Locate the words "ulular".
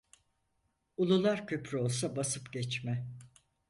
0.97-1.47